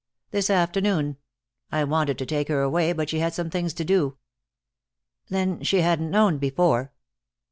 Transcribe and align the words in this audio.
"This 0.31 0.49
afternoon. 0.49 1.17
I 1.71 1.83
wanted 1.83 2.17
to 2.17 2.25
take 2.25 2.47
her 2.47 2.63
away, 2.63 2.91
but 2.91 3.07
she 3.11 3.19
had 3.19 3.35
some 3.35 3.51
things 3.51 3.71
to 3.75 3.85
do." 3.85 4.17
"Then 5.29 5.61
she 5.61 5.81
hadn't 5.81 6.09
known 6.09 6.39
before?" 6.39 6.91